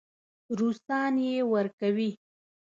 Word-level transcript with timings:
روسان 0.57 1.13
یې 1.27 1.37
ورکوي. 1.53 2.11